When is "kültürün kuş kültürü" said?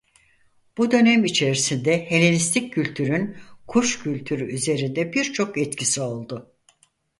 2.73-4.51